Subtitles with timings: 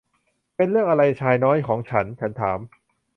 [0.55, 2.59] 'เป็นเรื่องอะไรชายน้อยของฉัน' ฉันถาม